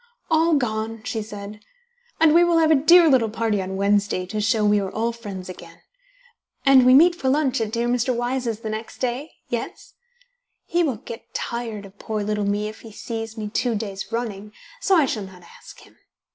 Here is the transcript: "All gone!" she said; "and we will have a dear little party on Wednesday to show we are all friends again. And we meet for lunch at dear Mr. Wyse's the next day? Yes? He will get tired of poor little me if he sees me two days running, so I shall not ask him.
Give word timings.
"All 0.31 0.55
gone!" 0.55 1.03
she 1.03 1.21
said; 1.21 1.63
"and 2.19 2.33
we 2.33 2.43
will 2.43 2.57
have 2.57 2.71
a 2.71 2.75
dear 2.75 3.07
little 3.07 3.29
party 3.29 3.61
on 3.61 3.75
Wednesday 3.75 4.25
to 4.25 4.41
show 4.41 4.65
we 4.65 4.79
are 4.79 4.89
all 4.89 5.11
friends 5.11 5.47
again. 5.47 5.83
And 6.65 6.87
we 6.87 6.95
meet 6.95 7.13
for 7.13 7.29
lunch 7.29 7.61
at 7.61 7.71
dear 7.71 7.87
Mr. 7.87 8.11
Wyse's 8.11 8.61
the 8.61 8.71
next 8.71 8.97
day? 8.97 9.31
Yes? 9.49 9.93
He 10.65 10.81
will 10.81 10.95
get 10.97 11.35
tired 11.35 11.85
of 11.85 11.99
poor 11.99 12.23
little 12.23 12.45
me 12.45 12.67
if 12.67 12.79
he 12.81 12.91
sees 12.91 13.37
me 13.37 13.49
two 13.49 13.75
days 13.75 14.11
running, 14.11 14.53
so 14.79 14.95
I 14.95 15.05
shall 15.05 15.23
not 15.25 15.43
ask 15.43 15.81
him. 15.81 15.97